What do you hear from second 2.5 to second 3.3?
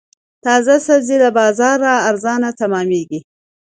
تمامېږي.